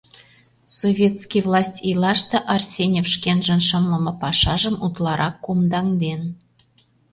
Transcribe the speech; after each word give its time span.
Советский 0.79 1.41
власть 1.47 1.79
ийлаште 1.87 2.37
Арсеньев 2.55 3.07
шкенжын 3.13 3.61
шымлыме 3.67 4.13
пашажым 4.21 4.75
утларак 4.85 5.35
кумдаҥден. 5.45 6.21